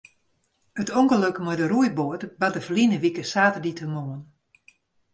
It 0.81 0.89
ûngelok 0.99 1.37
mei 1.45 1.57
de 1.59 1.65
roeiboat 1.71 2.21
barde 2.39 2.61
ferline 2.65 2.97
wike 3.03 3.23
saterdeitemoarn. 3.31 4.21